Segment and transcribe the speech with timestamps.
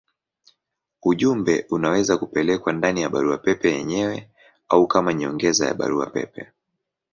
[1.03, 4.29] Ujumbe unaweza kupelekwa ndani ya barua pepe yenyewe
[4.69, 6.47] au kama nyongeza ya barua pepe.